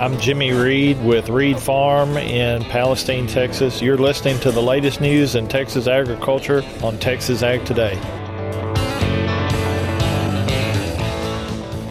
[0.00, 3.82] I'm Jimmy Reed with Reed Farm in Palestine, Texas.
[3.82, 7.98] You're listening to the latest news in Texas agriculture on Texas Ag Today.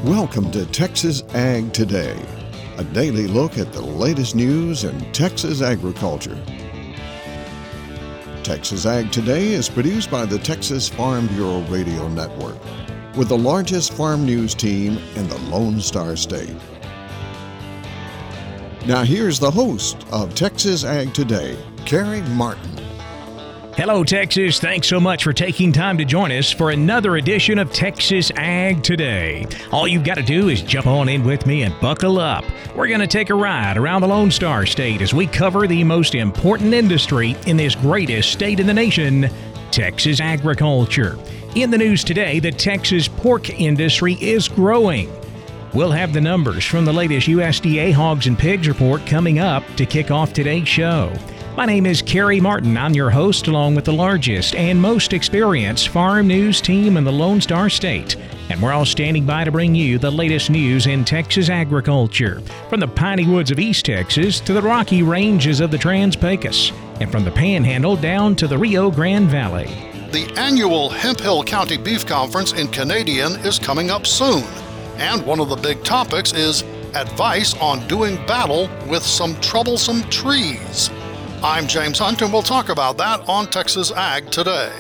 [0.04, 2.20] Welcome to Texas Ag Today,
[2.78, 6.38] a daily look at the latest news in Texas agriculture.
[8.44, 12.58] Texas Ag Today is produced by the Texas Farm Bureau Radio Network,
[13.20, 16.56] with the largest farm news team in the Lone Star State.
[18.88, 22.78] Now, here's the host of Texas Ag Today, Carey Martin.
[23.76, 24.62] Hello, Texas.
[24.62, 28.84] Thanks so much for taking time to join us for another edition of Texas Ag
[28.84, 29.46] Today.
[29.74, 32.46] All you've got to do is jump on in with me and buckle up.
[32.74, 35.84] We're going to take a ride around the Lone Star State as we cover the
[35.84, 39.30] most important industry in this greatest state in the nation
[39.72, 41.18] Texas agriculture.
[41.56, 45.12] In the news today, the Texas pork industry is growing.
[45.74, 49.88] We'll have the numbers from the latest USDA Hogs and Pigs report coming up to
[49.88, 51.12] kick off today's show.
[51.58, 52.78] My name is Carey Martin.
[52.78, 57.12] I'm your host, along with the largest and most experienced farm news team in the
[57.12, 58.16] Lone Star State.
[58.50, 62.80] And we're all standing by to bring you the latest news in Texas agriculture, from
[62.80, 67.12] the piney woods of East Texas to the rocky ranges of the Trans Pecos, and
[67.12, 69.99] from the Panhandle down to the Rio Grande Valley.
[70.12, 74.44] The annual Hemphill County Beef Conference in Canadian is coming up soon.
[74.98, 76.64] And one of the big topics is
[76.96, 80.90] advice on doing battle with some troublesome trees.
[81.44, 84.72] I'm James Hunt, and we'll talk about that on Texas Ag today.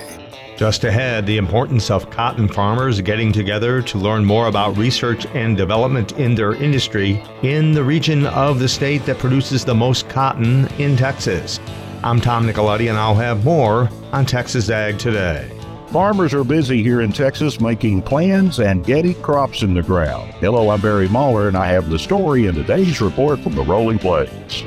[0.57, 5.55] Just ahead, the importance of cotton farmers getting together to learn more about research and
[5.55, 10.65] development in their industry in the region of the state that produces the most cotton
[10.79, 11.59] in Texas.
[12.01, 15.51] I'm Tom Nicoletti, and I'll have more on Texas Ag today.
[15.87, 20.33] Farmers are busy here in Texas making plans and getting crops in the ground.
[20.35, 23.99] Hello, I'm Barry Mahler, and I have the story in today's report from the Rolling
[23.99, 24.63] Plains.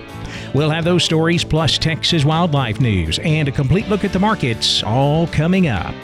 [0.52, 4.82] We'll have those stories plus Texas wildlife news and a complete look at the markets
[4.82, 5.94] all coming up.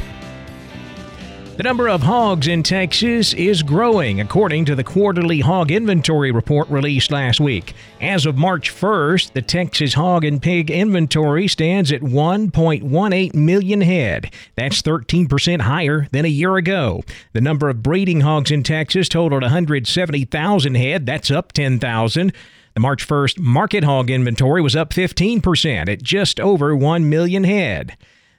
[1.58, 6.68] The number of hogs in Texas is growing, according to the quarterly hog inventory report
[6.68, 7.74] released last week.
[8.00, 14.32] As of March 1st, the Texas hog and pig inventory stands at 1.18 million head.
[14.54, 17.02] That's 13% higher than a year ago.
[17.32, 21.06] The number of breeding hogs in Texas totaled 170,000 head.
[21.06, 22.32] That's up 10,000.
[22.74, 27.96] The March 1st market hog inventory was up 15% at just over 1 million head.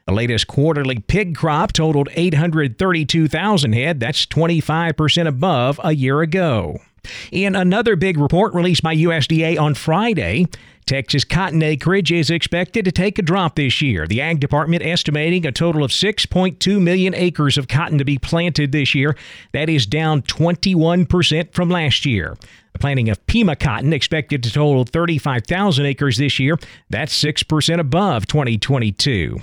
[0.10, 4.00] The latest quarterly pig crop totaled 832,000 head.
[4.00, 6.80] That's 25% above a year ago.
[7.32, 10.48] In another big report released by USDA on Friday,
[10.88, 14.08] Texas cotton acreage is expected to take a drop this year.
[14.08, 18.72] The Ag Department estimating a total of 6.2 million acres of cotton to be planted
[18.72, 19.16] this year.
[19.52, 22.36] That is down 21% from last year.
[22.74, 26.58] The planting of Pima cotton expected to total 35,000 acres this year.
[26.90, 29.40] That's 6% above 2022.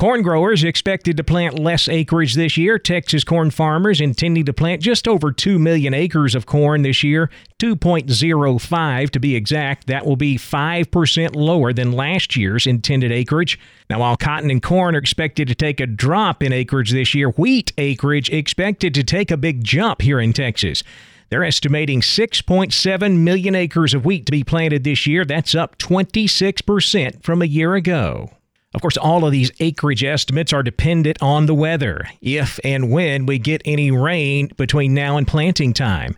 [0.00, 2.78] Corn growers expected to plant less acreage this year.
[2.78, 7.28] Texas corn farmers intending to plant just over 2 million acres of corn this year,
[7.58, 9.88] 2.05 to be exact.
[9.88, 13.58] That will be 5% lower than last year's intended acreage.
[13.90, 17.28] Now, while cotton and corn are expected to take a drop in acreage this year,
[17.32, 20.82] wheat acreage expected to take a big jump here in Texas.
[21.28, 25.26] They're estimating 6.7 million acres of wheat to be planted this year.
[25.26, 28.30] That's up 26% from a year ago.
[28.72, 33.26] Of course, all of these acreage estimates are dependent on the weather, if and when
[33.26, 36.16] we get any rain between now and planting time.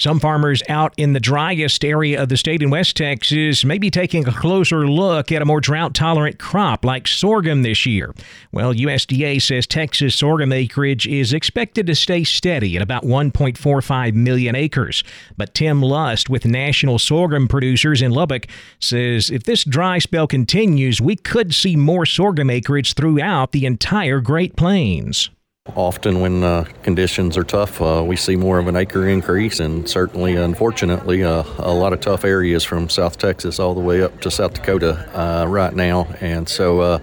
[0.00, 3.90] Some farmers out in the driest area of the state in West Texas may be
[3.90, 8.14] taking a closer look at a more drought tolerant crop like sorghum this year.
[8.50, 14.54] Well, USDA says Texas sorghum acreage is expected to stay steady at about 1.45 million
[14.54, 15.04] acres.
[15.36, 18.46] But Tim Lust with National Sorghum Producers in Lubbock
[18.78, 24.20] says if this dry spell continues, we could see more sorghum acreage throughout the entire
[24.20, 25.28] Great Plains.
[25.76, 29.88] Often, when uh, conditions are tough, uh, we see more of an acre increase, and
[29.88, 34.20] certainly, unfortunately, uh, a lot of tough areas from South Texas all the way up
[34.20, 36.06] to South Dakota uh, right now.
[36.20, 36.98] And so, uh,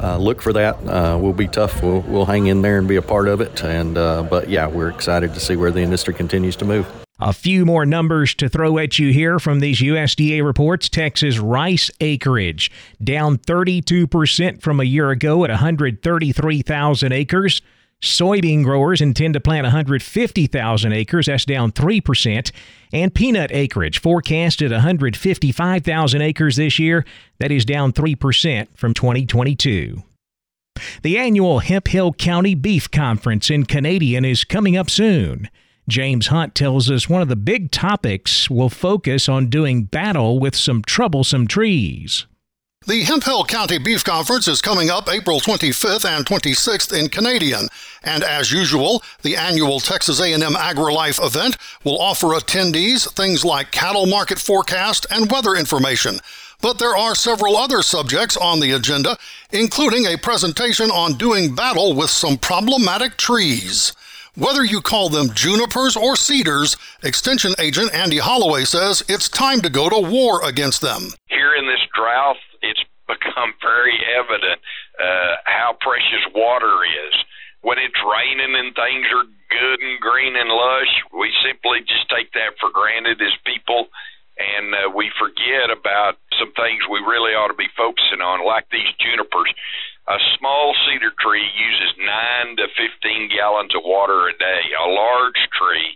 [0.00, 0.82] uh, look for that.
[1.20, 1.82] we'll be tough.
[1.82, 3.64] We'll, we'll, hang in there and be a part of it.
[3.64, 6.86] And but yeah, we're excited to see where the industry continues to move.
[7.22, 10.88] A few more numbers to throw at you here from these USDA reports.
[10.88, 12.70] Texas rice acreage
[13.02, 17.60] down 32% from a year ago at 133,000 acres.
[18.02, 22.50] Soybean growers intend to plant 150,000 acres, that's down 3%.
[22.92, 27.04] And peanut acreage forecasted 155,000 acres this year,
[27.38, 30.02] that is down 3% from 2022.
[31.02, 35.50] The annual Hemphill County Beef Conference in Canadian is coming up soon.
[35.88, 40.54] James Hunt tells us one of the big topics will focus on doing battle with
[40.54, 42.26] some troublesome trees.
[42.86, 47.68] The Hemphill County Beef Conference is coming up April 25th and 26th in Canadian,
[48.02, 54.06] and as usual, the annual Texas A&M AgriLife event will offer attendees things like cattle
[54.06, 56.20] market forecast and weather information.
[56.62, 59.18] But there are several other subjects on the agenda,
[59.52, 63.92] including a presentation on doing battle with some problematic trees.
[64.36, 69.68] Whether you call them junipers or cedars, Extension Agent Andy Holloway says it's time to
[69.68, 71.10] go to war against them.
[71.28, 72.36] Here in this drought,
[73.10, 74.62] become very evident
[74.98, 77.14] uh, how precious water is.
[77.60, 82.32] When it's raining and things are good and green and lush, we simply just take
[82.32, 83.90] that for granted as people,
[84.38, 88.64] and uh, we forget about some things we really ought to be focusing on, like
[88.72, 89.52] these junipers.
[90.08, 94.62] A small cedar tree uses 9 to 15 gallons of water a day.
[94.80, 95.92] A large tree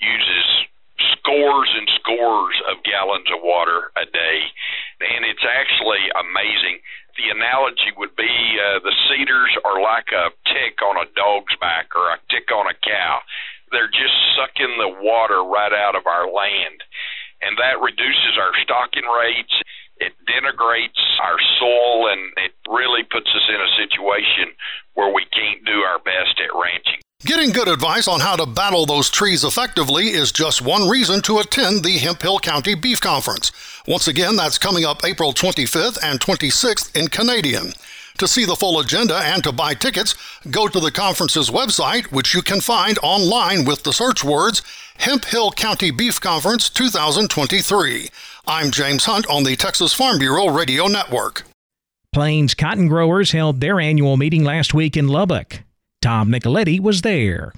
[0.00, 0.71] uses
[1.18, 4.40] scores and scores of gallons of water a day
[5.02, 6.78] and it's actually amazing.
[7.18, 11.92] The analogy would be uh, the cedars are like a tick on a dog's back
[11.94, 13.18] or a tick on a cow.
[13.70, 16.78] They're just sucking the water right out of our land,
[17.42, 19.54] and that reduces our stocking rates.
[20.00, 24.54] It denigrates our soil, and it really puts us in a situation
[24.94, 27.00] where we can't do our best at ranching.
[27.24, 31.38] Getting good advice on how to battle those trees effectively is just one reason to
[31.38, 33.52] attend the Hemphill County Beef Conference.
[33.86, 37.74] Once again, that's coming up April 25th and 26th in Canadian.
[38.18, 40.16] To see the full agenda and to buy tickets,
[40.50, 44.60] go to the conference's website, which you can find online with the search words
[44.98, 48.08] Hemphill County Beef Conference 2023.
[48.48, 51.44] I'm James Hunt on the Texas Farm Bureau Radio Network.
[52.12, 55.62] Plains cotton growers held their annual meeting last week in Lubbock.
[56.02, 57.52] Tom Nicoletti was there.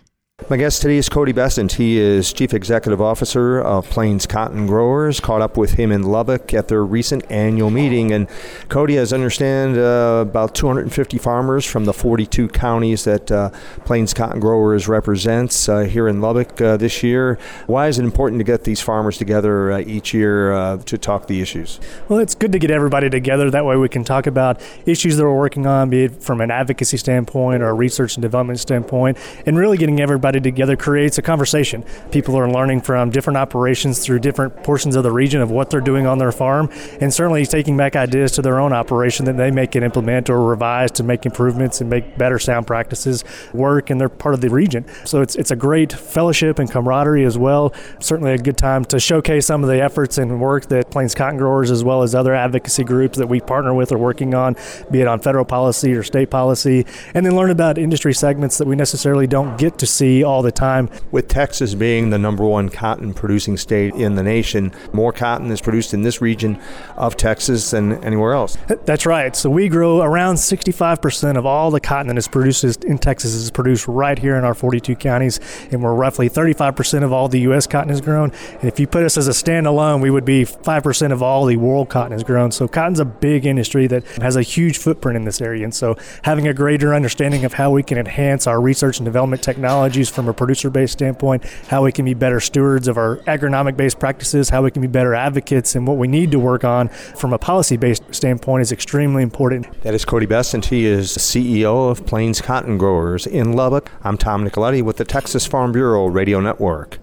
[0.50, 1.74] My guest today is Cody Bessent.
[1.74, 5.20] He is Chief Executive Officer of Plains Cotton Growers.
[5.20, 8.12] Caught up with him in Lubbock at their recent annual meeting.
[8.12, 8.26] And
[8.68, 13.50] Cody, as I understand, uh, about 250 farmers from the 42 counties that uh,
[13.84, 17.38] Plains Cotton Growers represents uh, here in Lubbock uh, this year.
[17.68, 21.28] Why is it important to get these farmers together uh, each year uh, to talk
[21.28, 21.78] the issues?
[22.08, 23.52] Well, it's good to get everybody together.
[23.52, 26.50] That way we can talk about issues that we're working on, be it from an
[26.50, 29.16] advocacy standpoint or a research and development standpoint,
[29.46, 31.84] and really getting everybody everybody together creates a conversation.
[32.10, 35.82] People are learning from different operations through different portions of the region of what they're
[35.82, 39.50] doing on their farm, and certainly taking back ideas to their own operation that they
[39.50, 43.22] may can implement or revise to make improvements and make better sound practices
[43.52, 44.86] work, and they're part of the region.
[45.04, 47.74] So it's, it's a great fellowship and camaraderie as well.
[48.00, 51.36] Certainly a good time to showcase some of the efforts and work that Plains Cotton
[51.36, 54.56] Growers, as well as other advocacy groups that we partner with, are working on,
[54.90, 58.66] be it on federal policy or state policy, and then learn about industry segments that
[58.66, 60.90] we necessarily don't get to see all the time.
[61.10, 65.60] With Texas being the number one cotton producing state in the nation, more cotton is
[65.60, 66.60] produced in this region
[66.96, 68.56] of Texas than anywhere else.
[68.84, 69.34] That's right.
[69.34, 73.50] So we grow around 65% of all the cotton that is produced in Texas is
[73.50, 75.40] produced right here in our 42 counties,
[75.70, 77.66] and we're roughly 35% of all the U.S.
[77.66, 78.30] cotton is grown.
[78.52, 81.56] And if you put us as a standalone, we would be 5% of all the
[81.56, 82.50] world cotton is grown.
[82.50, 85.64] So cotton's a big industry that has a huge footprint in this area.
[85.64, 89.42] And so having a greater understanding of how we can enhance our research and development
[89.42, 93.76] technologies from a producer based standpoint, how we can be better stewards of our agronomic
[93.76, 96.88] based practices, how we can be better advocates, and what we need to work on
[96.88, 99.66] from a policy based standpoint is extremely important.
[99.82, 103.90] That is Cody Best, and He is the CEO of Plains Cotton Growers in Lubbock.
[104.02, 106.98] I'm Tom Nicoletti with the Texas Farm Bureau Radio Network.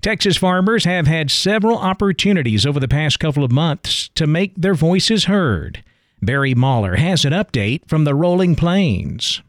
[0.00, 4.74] Texas farmers have had several opportunities over the past couple of months to make their
[4.74, 5.82] voices heard.
[6.22, 9.42] Barry Mahler has an update from the rolling plains.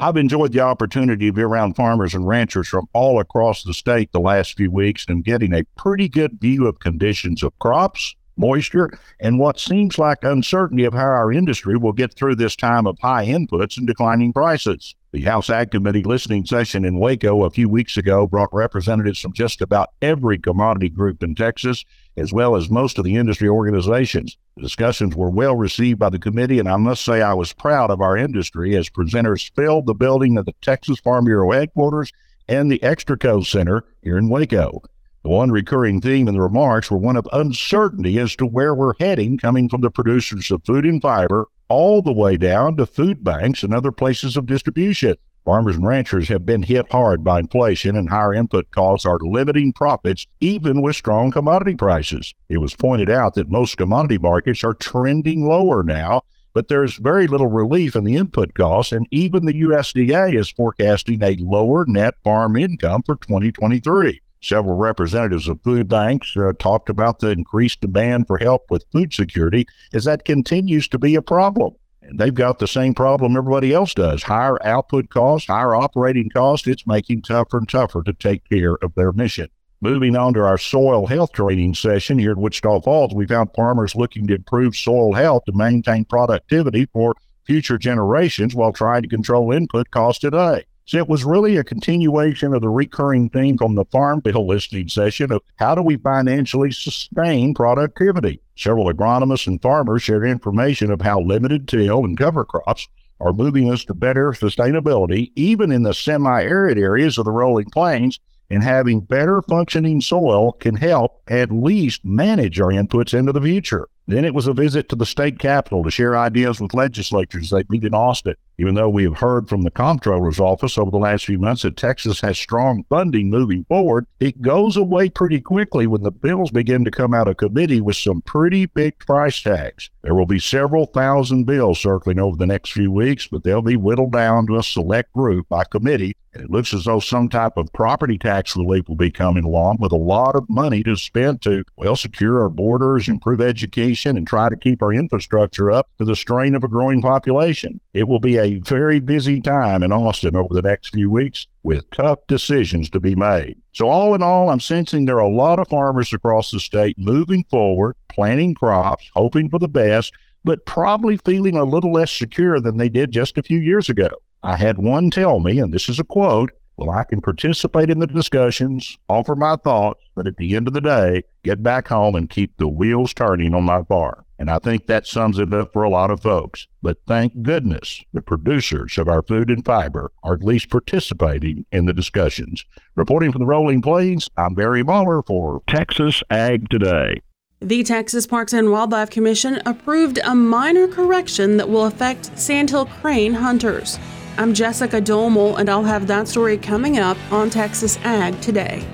[0.00, 4.12] I've enjoyed the opportunity to be around farmers and ranchers from all across the state
[4.12, 8.90] the last few weeks and getting a pretty good view of conditions of crops, moisture,
[9.18, 12.96] and what seems like uncertainty of how our industry will get through this time of
[13.00, 14.94] high inputs and declining prices.
[15.10, 19.32] The House Ag Committee listening session in Waco a few weeks ago brought representatives from
[19.32, 21.82] just about every commodity group in Texas,
[22.18, 24.36] as well as most of the industry organizations.
[24.56, 27.90] The discussions were well received by the committee, and I must say I was proud
[27.90, 32.12] of our industry as presenters filled the building of the Texas Farm Bureau headquarters
[32.46, 34.82] and the Extraco Center here in Waco.
[35.22, 38.92] The one recurring theme in the remarks were one of uncertainty as to where we're
[39.00, 43.22] heading, coming from the producers of food and fiber all the way down to food
[43.22, 45.16] banks and other places of distribution.
[45.44, 49.72] Farmers and ranchers have been hit hard by inflation, and higher input costs are limiting
[49.72, 52.34] profits even with strong commodity prices.
[52.50, 56.22] It was pointed out that most commodity markets are trending lower now,
[56.52, 61.22] but there's very little relief in the input costs, and even the USDA is forecasting
[61.22, 64.20] a lower net farm income for 2023.
[64.40, 69.12] Several representatives of food banks uh, talked about the increased demand for help with food
[69.12, 71.74] security as that continues to be a problem.
[72.02, 76.66] And they've got the same problem everybody else does higher output costs, higher operating costs.
[76.66, 79.48] It's making tougher and tougher to take care of their mission.
[79.80, 83.94] Moving on to our soil health training session here at Wichita Falls, we found farmers
[83.94, 87.14] looking to improve soil health to maintain productivity for
[87.44, 90.64] future generations while trying to control input costs today.
[90.88, 94.88] So it was really a continuation of the recurring theme from the Farm Bill listening
[94.88, 98.40] session of how do we financially sustain productivity.
[98.56, 102.88] Several agronomists and farmers shared information of how limited till and cover crops
[103.20, 107.68] are moving us to better sustainability, even in the semi arid areas of the rolling
[107.68, 108.18] plains.
[108.48, 113.88] And having better functioning soil can help at least manage our inputs into the future.
[114.06, 117.64] Then it was a visit to the state capitol to share ideas with legislatures they
[117.68, 118.36] meet in Austin.
[118.60, 121.76] Even though we have heard from the comptroller's office over the last few months that
[121.76, 126.84] Texas has strong funding moving forward, it goes away pretty quickly when the bills begin
[126.84, 129.90] to come out of committee with some pretty big price tags.
[130.02, 133.76] There will be several thousand bills circling over the next few weeks, but they'll be
[133.76, 136.16] whittled down to a select group by committee.
[136.34, 139.78] And it looks as though some type of property tax relief will be coming along
[139.80, 144.26] with a lot of money to spend to, well, secure our borders, improve education and
[144.26, 147.80] try to keep our infrastructure up to the strain of a growing population.
[147.94, 151.90] It will be a very busy time in Austin over the next few weeks with
[151.90, 153.56] tough decisions to be made.
[153.72, 156.98] So, all in all, I'm sensing there are a lot of farmers across the state
[156.98, 160.12] moving forward, planting crops, hoping for the best,
[160.44, 164.08] but probably feeling a little less secure than they did just a few years ago.
[164.42, 167.98] I had one tell me, and this is a quote well, I can participate in
[167.98, 172.14] the discussions, offer my thoughts, but at the end of the day, get back home
[172.14, 174.24] and keep the wheels turning on my farm.
[174.38, 176.68] And I think that sums it up for a lot of folks.
[176.80, 181.86] But thank goodness the producers of our food and fiber are at least participating in
[181.86, 182.64] the discussions.
[182.94, 187.20] Reporting from the Rolling Plains, I'm Barry Mahler for Texas Ag Today.
[187.60, 193.34] The Texas Parks and Wildlife Commission approved a minor correction that will affect sandhill crane
[193.34, 193.98] hunters.
[194.36, 198.86] I'm Jessica Domel, and I'll have that story coming up on Texas Ag today.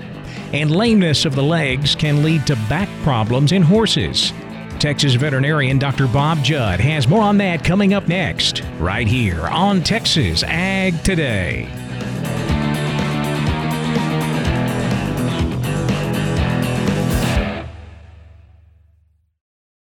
[0.53, 4.33] And lameness of the legs can lead to back problems in horses.
[4.79, 6.07] Texas veterinarian Dr.
[6.07, 11.84] Bob Judd has more on that coming up next, right here on Texas Ag Today.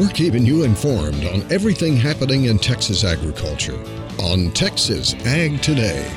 [0.00, 3.78] We're keeping you informed on everything happening in Texas agriculture
[4.18, 6.10] on Texas Ag Today.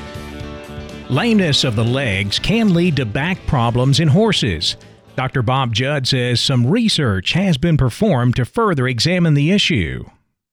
[1.10, 4.78] Lameness of the legs can lead to back problems in horses.
[5.18, 5.42] Dr.
[5.42, 10.06] Bob Judd says some research has been performed to further examine the issue.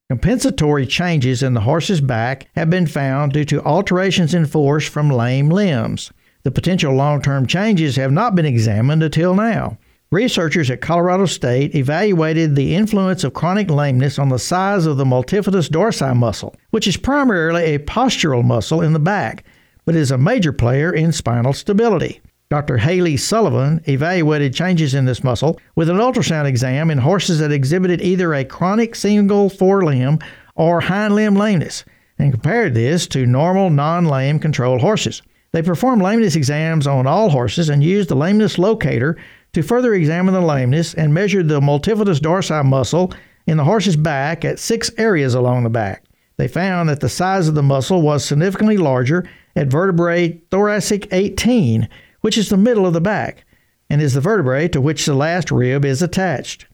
[0.09, 5.09] Compensatory changes in the horse's back have been found due to alterations in force from
[5.09, 6.11] lame limbs.
[6.43, 9.79] The potential long term changes have not been examined until now.
[10.13, 15.05] Researchers at Colorado State evaluated the influence of chronic lameness on the size of the
[15.05, 19.45] multifidus dorsi muscle, which is primarily a postural muscle in the back,
[19.85, 22.21] but is a major player in spinal stability.
[22.51, 22.79] Dr.
[22.79, 28.03] Haley Sullivan evaluated changes in this muscle with an ultrasound exam in horses that exhibited
[28.03, 30.21] either a chronic single forelimb
[30.57, 31.85] or hind limb lameness
[32.19, 35.23] and compared this to normal non lame control horses.
[35.53, 39.17] They performed lameness exams on all horses and used the lameness locator
[39.53, 43.13] to further examine the lameness and measured the multifidus dorsi muscle
[43.47, 46.05] in the horse's back at six areas along the back.
[46.37, 51.89] They found that the size of the muscle was significantly larger at vertebrae thoracic 18,
[52.21, 53.45] which is the middle of the back,
[53.91, 56.67] and is the vertebrae to which the last rib is attached.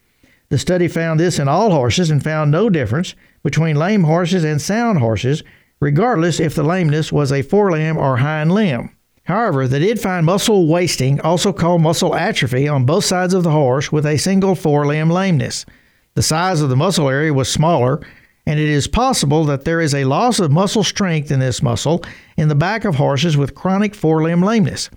[0.51, 4.63] The study found this in all horses and found no difference between lame horses and
[4.63, 5.43] sound horses,
[5.81, 8.96] regardless if the lameness was a forelimb or hind limb.
[9.27, 13.51] However, they did find muscle wasting, also called muscle atrophy, on both sides of the
[13.51, 15.67] horse with a single forelimb lameness.
[16.15, 18.01] The size of the muscle area was smaller,
[18.47, 22.05] and it is possible that there is a loss of muscle strength in this muscle
[22.37, 24.91] in the back of horses with chronic forelimb lameness.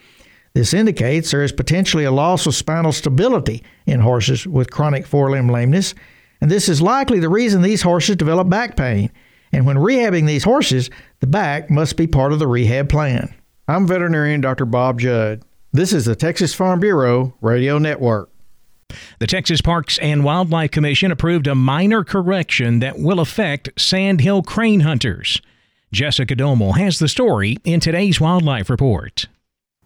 [0.54, 5.50] This indicates there is potentially a loss of spinal stability in horses with chronic forelimb
[5.50, 5.96] lameness,
[6.40, 9.12] and this is likely the reason these horses develop back pain.
[9.52, 13.34] And when rehabbing these horses, the back must be part of the rehab plan.
[13.70, 14.66] I'm veterinarian Dr.
[14.66, 15.44] Bob Judd.
[15.72, 18.32] This is the Texas Farm Bureau Radio Network.
[19.20, 24.80] The Texas Parks and Wildlife Commission approved a minor correction that will affect sandhill crane
[24.80, 25.40] hunters.
[25.92, 29.28] Jessica Domel has the story in today's Wildlife Report.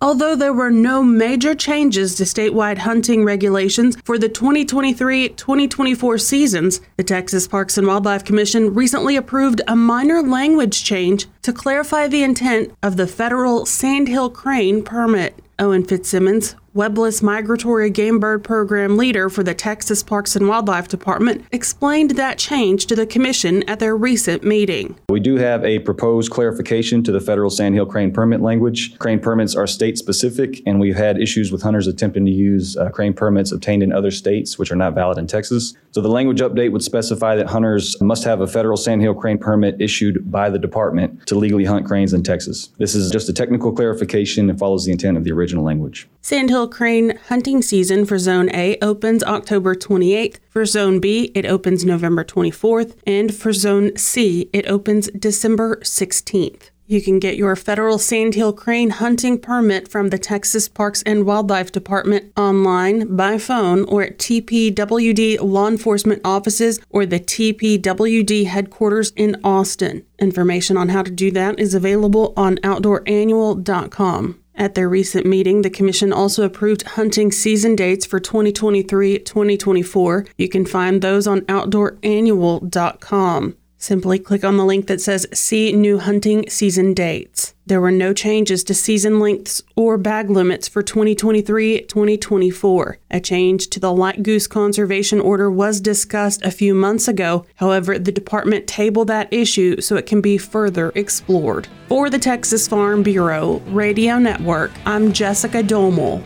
[0.02, 6.82] Although there were no major changes to statewide hunting regulations for the 2023 2024 seasons,
[6.98, 12.22] the Texas Parks and Wildlife Commission recently approved a minor language change to clarify the
[12.22, 15.40] intent of the federal Sandhill Crane permit.
[15.58, 21.46] Owen Fitzsimmons, webless migratory game bird program leader for the Texas Parks and Wildlife Department,
[21.52, 24.96] explained that change to the commission at their recent meeting.
[25.10, 28.98] We do have a proposed clarification to the federal sandhill crane permit language.
[28.98, 32.90] Crane permits are state specific, and we've had issues with hunters attempting to use uh,
[32.90, 35.76] crane permits obtained in other states, which are not valid in Texas.
[35.92, 39.80] So the language update would specify that hunters must have a federal sandhill crane permit
[39.80, 42.70] issued by the department to legally hunt cranes in Texas.
[42.80, 46.08] This is just a technical clarification and follows the intent of the original language.
[46.22, 50.38] Sandhill crane hunting season for Zone A opens October 28th.
[50.50, 52.96] For Zone B, it opens November 24th.
[53.06, 56.70] And for Zone C, it opens December 16th.
[56.86, 61.72] You can get your federal sandhill crane hunting permit from the Texas Parks and Wildlife
[61.72, 69.38] Department online, by phone, or at TPWD law enforcement offices or the TPWD headquarters in
[69.44, 70.06] Austin.
[70.20, 74.43] Information on how to do that is available on OutdoorAnnual.com.
[74.56, 80.26] At their recent meeting, the Commission also approved hunting season dates for 2023 2024.
[80.38, 83.58] You can find those on OutdoorAnnual.com.
[83.84, 87.54] Simply click on the link that says See New Hunting Season Dates.
[87.66, 92.98] There were no changes to season lengths or bag limits for 2023 2024.
[93.12, 97.46] A change to the light goose conservation order was discussed a few months ago.
[97.56, 101.68] However, the department tabled that issue so it can be further explored.
[101.90, 106.24] For the Texas Farm Bureau Radio Network, I'm Jessica Domel.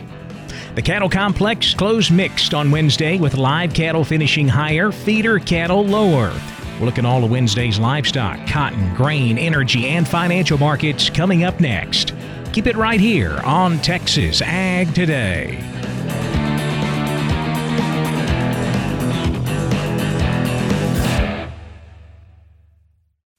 [0.76, 6.32] The cattle complex closed mixed on Wednesday with live cattle finishing higher, feeder cattle lower.
[6.78, 11.60] We'll look at all of Wednesday's livestock, cotton, grain, energy, and financial markets coming up
[11.60, 12.14] next.
[12.52, 15.77] Keep it right here on Texas Ag Today.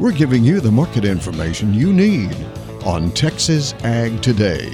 [0.00, 2.34] We're giving you the market information you need
[2.86, 4.72] on Texas Ag Today.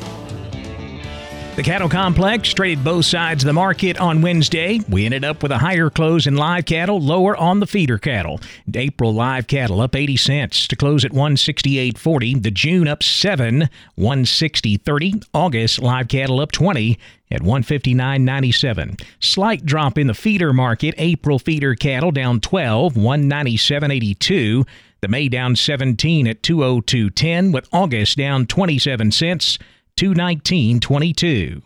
[1.57, 4.79] The cattle complex traded both sides of the market on Wednesday.
[4.89, 8.41] We ended up with a higher close in live cattle, lower on the feeder cattle.
[8.73, 12.43] April live cattle up 80 cents to close at 168.40.
[12.45, 15.27] The June up 7, 160.30.
[15.35, 16.99] August live cattle up 20
[17.33, 19.03] at 159.97.
[19.19, 20.95] Slight drop in the feeder market.
[20.99, 24.65] April feeder cattle down 12, 197.82.
[25.01, 29.59] The May down 17 at 202.10 with August down 27 cents,
[29.97, 31.63] 219.22.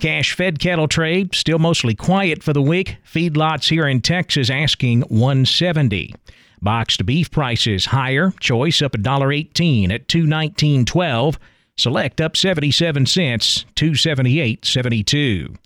[0.00, 2.96] Cash fed cattle trade still mostly quiet for the week.
[3.04, 6.14] Feedlots here in Texas asking 170.
[6.62, 8.32] Boxed beef prices higher.
[8.40, 11.36] Choice up $1.18 at 219.12.
[11.76, 15.56] Select up 77 cents, 278.72.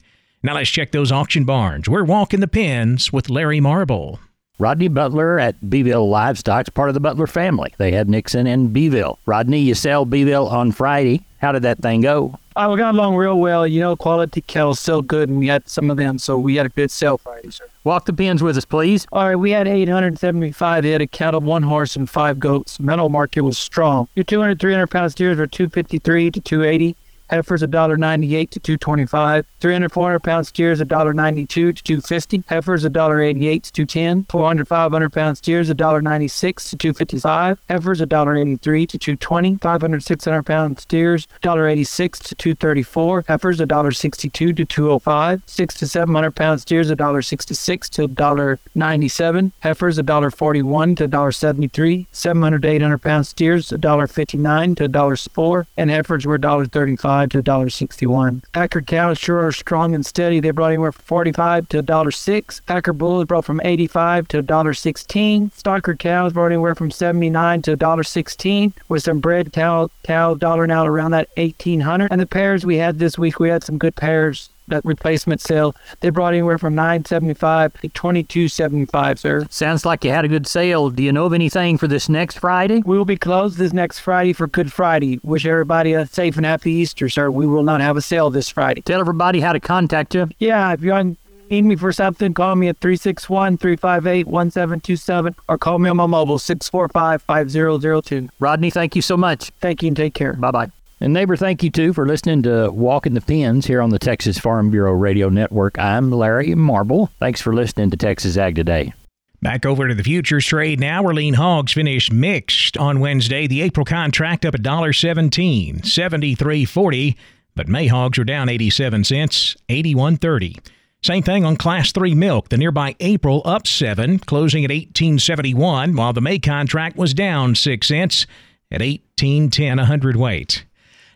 [0.43, 1.89] Now let's check those auction barns.
[1.89, 4.21] We're walking the pens with Larry Marble.
[4.61, 7.75] Rodney Butler at Beeville Livestock's part of the Butler family.
[7.77, 9.19] They have Nixon and Beeville.
[9.27, 11.25] Rodney, you sell Beeville on Friday.
[11.39, 12.39] How did that thing go?
[12.55, 13.67] Oh, we got along real well.
[13.67, 16.67] You know, quality cattle still good, and we had some of them, so we had
[16.67, 17.67] a good sale Friday, sir.
[17.83, 19.09] Walk the pens with us, please.
[19.11, 22.79] All right, we had 875 head of cattle, one horse, and five goats.
[22.79, 24.07] Metal market was strong.
[24.15, 26.97] Your 200, 300 pound steers were 253 to 280.
[27.31, 29.47] Heifers $1.98 to 225.
[29.61, 32.45] 300, 400 pound steers $1.92 to 250.
[32.49, 34.25] Heifers $1.88 to 210.
[34.25, 37.59] 400, 500 pound steers $1.96 to 255.
[37.69, 39.57] Heifers $1.83 to 220.
[39.57, 43.25] 500, 600 pound steers $1.86 to 234.
[43.27, 45.43] Heifers $1.62 to 205.
[45.47, 49.53] 6 to 700 pound steers $1.66 to $1.97.
[49.61, 52.07] Heifers $1.41 to $1.73.
[52.13, 55.67] 700 to 800 pound steers $1.59 to $1.04.
[55.77, 58.43] And heifers were $1.35 to $1.61.
[58.53, 60.41] Packer cows sure are strong and steady.
[60.41, 62.67] They brought anywhere from 45 to $1.06.
[62.67, 65.53] Packer bulls brought from 85 to $1.16.
[65.53, 70.85] Stocker cows brought anywhere from 79 to $1.16 with some bred cow cow dollar now
[70.85, 74.51] around that 1800 and the pairs we had this week we had some good pairs
[74.69, 75.75] that replacement sale.
[76.01, 79.47] They brought anywhere from nine seventy five to twenty two seventy five, sir.
[79.51, 80.91] Sounds like you had a good sale.
[80.91, 82.83] Do you know of anything for this next Friday?
[82.85, 85.21] We will be closed this next Friday for Good Friday.
[85.23, 87.31] Wish everybody a safe and happy Easter, sir.
[87.31, 88.83] We will not have a sale this Friday.
[88.83, 90.29] Tell everybody how to contact you.
[90.39, 91.17] Yeah, if you
[91.51, 96.07] need me for something, call me at 361 358 1727 or call me on my
[96.07, 98.29] mobile 645 5002.
[98.39, 99.51] Rodney, thank you so much.
[99.61, 100.35] Thank you and take care.
[100.35, 100.84] Bye bye.
[101.01, 104.39] And neighbor, thank you too for listening to Walking the Pens here on the Texas
[104.39, 105.79] Farm Bureau Radio Network.
[105.79, 107.11] I'm Larry Marble.
[107.19, 108.95] Thanks for listening to Texas Ag Today.
[109.43, 111.03] Back over to the futures trade now.
[111.03, 113.47] Where lean hogs finished mixed on Wednesday.
[113.47, 117.17] The April contract up $1.17, 73.40,
[117.55, 120.59] but May hogs are down 87 cents, 81.30.
[121.03, 122.49] Same thing on Class 3 milk.
[122.49, 127.87] The nearby April up 7, closing at 18.71, while the May contract was down 6
[127.87, 128.27] cents
[128.71, 130.65] at 18.10 a hundredweight.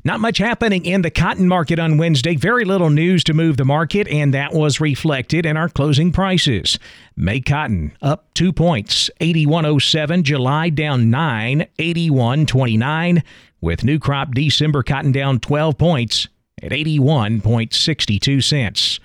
[0.08, 2.34] Not much happening in the cotton market on Wednesday.
[2.34, 6.78] Very little news to move the market, and that was reflected in our closing prices.
[7.14, 10.22] May cotton up two points, 81.07.
[10.22, 13.22] July down nine, 81.29.
[13.60, 16.28] With new crop December cotton down 12 points
[16.62, 19.00] at 81.62 cents.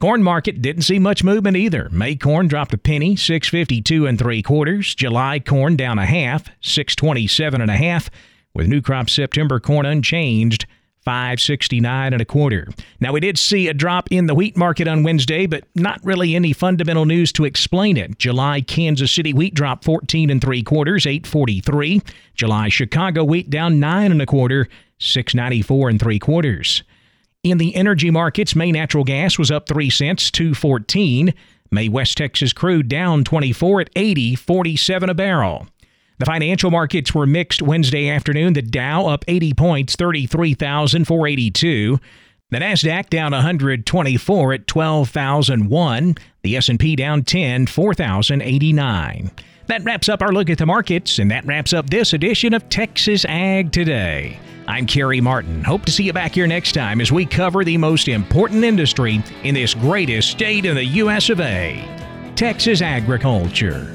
[0.00, 1.88] Corn market didn't see much movement either.
[1.90, 4.92] May corn dropped a penny, 652 and three quarters.
[4.96, 8.10] July corn down a half, 627 and a half
[8.58, 10.66] with new crop September corn unchanged.
[11.04, 12.68] 569 and a quarter.
[13.00, 16.34] Now we did see a drop in the wheat market on Wednesday, but not really
[16.34, 18.18] any fundamental news to explain it.
[18.18, 22.02] July Kansas City wheat dropped 14 and three quarters, 843.
[22.34, 24.68] July Chicago wheat down nine and a quarter,
[24.98, 26.82] 694 and three quarters.
[27.42, 31.32] In the energy markets, May natural gas was up 3 cents, 214.
[31.70, 35.68] May West Texas crude down 24 at 80, 47 a barrel.
[36.18, 38.54] The financial markets were mixed Wednesday afternoon.
[38.54, 42.00] The Dow up 80 points, 33,482.
[42.50, 46.16] The Nasdaq down 124 at 12,001.
[46.42, 49.30] The S&P down 10, 4,089.
[49.66, 52.68] That wraps up our look at the markets, and that wraps up this edition of
[52.68, 54.40] Texas Ag Today.
[54.66, 55.62] I'm Carey Martin.
[55.62, 59.22] Hope to see you back here next time as we cover the most important industry
[59.44, 61.30] in this greatest state in the U.S.
[61.30, 61.84] of A.
[62.34, 63.94] Texas agriculture.